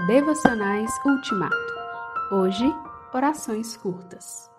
[0.00, 1.54] Devocionais Ultimato.
[2.30, 2.64] Hoje,
[3.14, 4.50] orações curtas.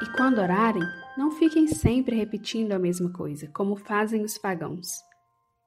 [0.00, 0.82] E quando orarem,
[1.16, 5.02] não fiquem sempre repetindo a mesma coisa, como fazem os pagãos.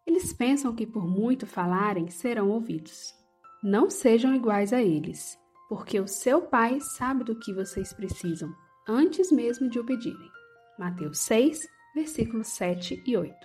[0.05, 3.13] Eles pensam que por muito falarem serão ouvidos.
[3.61, 5.37] Não sejam iguais a eles,
[5.67, 8.55] porque o seu Pai sabe do que vocês precisam,
[8.87, 10.31] antes mesmo de o pedirem.
[10.79, 13.35] Mateus 6, versículos 7 e 8.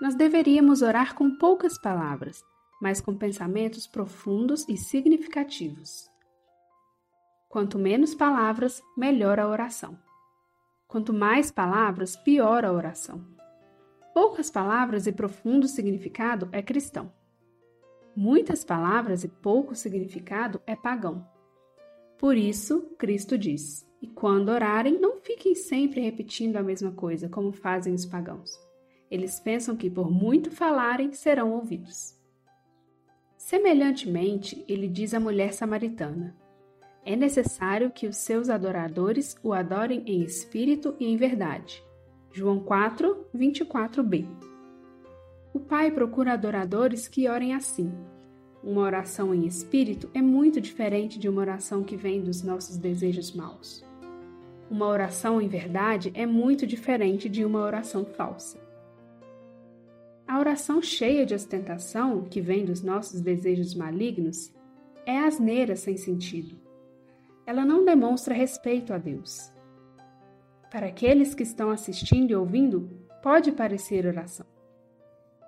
[0.00, 2.44] Nós deveríamos orar com poucas palavras,
[2.80, 6.08] mas com pensamentos profundos e significativos.
[7.48, 9.98] Quanto menos palavras, melhor a oração.
[10.86, 13.24] Quanto mais palavras, pior a oração.
[14.12, 17.12] Poucas palavras e profundo significado é cristão.
[18.14, 21.24] Muitas palavras e pouco significado é pagão.
[22.18, 27.52] Por isso, Cristo diz: E quando orarem, não fiquem sempre repetindo a mesma coisa, como
[27.52, 28.50] fazem os pagãos.
[29.08, 32.17] Eles pensam que por muito falarem serão ouvidos.
[33.48, 36.36] Semelhantemente, ele diz à mulher samaritana:
[37.02, 41.82] É necessário que os seus adoradores o adorem em espírito e em verdade.
[42.30, 44.26] João 4, 24b.
[45.54, 47.90] O Pai procura adoradores que orem assim.
[48.62, 53.34] Uma oração em espírito é muito diferente de uma oração que vem dos nossos desejos
[53.34, 53.82] maus.
[54.70, 58.67] Uma oração em verdade é muito diferente de uma oração falsa.
[60.28, 64.52] A oração cheia de ostentação, que vem dos nossos desejos malignos,
[65.06, 66.60] é asneira sem sentido.
[67.46, 69.50] Ela não demonstra respeito a Deus.
[70.70, 72.90] Para aqueles que estão assistindo e ouvindo,
[73.22, 74.44] pode parecer oração.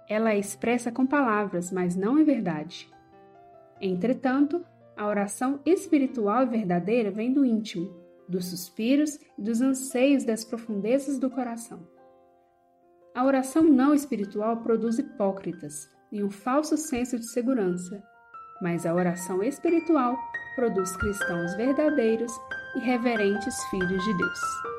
[0.09, 2.91] Ela é expressa com palavras, mas não em verdade.
[3.83, 4.65] Entretanto,
[4.97, 7.95] a oração espiritual e verdadeira vem do íntimo,
[8.27, 12.00] dos suspiros e dos anseios das profundezas do coração.
[13.15, 18.03] A oração não espiritual produz hipócritas e um falso senso de segurança,
[18.63, 20.17] mas a oração espiritual
[20.55, 22.33] produz cristãos verdadeiros
[22.77, 24.70] e reverentes filhos de Deus.